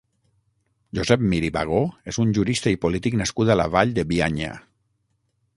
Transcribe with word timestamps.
Josep 0.99 1.25
Mir 1.33 1.41
i 1.49 1.51
Bagó 1.57 1.83
és 2.13 2.19
un 2.25 2.33
jurista 2.39 2.73
i 2.77 2.81
polític 2.87 3.21
nascut 3.23 3.53
a 3.53 3.59
la 3.63 3.71
Vall 3.77 3.97
de 3.99 4.11
Bianya. 4.15 4.51